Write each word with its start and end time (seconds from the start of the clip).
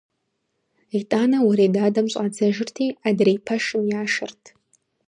ИтӀанэ 0.99 1.37
уэредадэм 1.45 2.07
щӀадзэжырти, 2.11 2.85
адрей 3.07 3.37
пэшым 3.45 3.83
яшэрт. 4.01 4.41